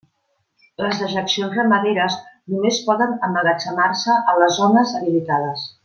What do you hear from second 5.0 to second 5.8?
habilitades.